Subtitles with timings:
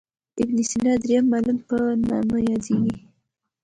[0.41, 1.77] ابن سینا درېم معلم په
[2.09, 2.93] نامه یادیږي.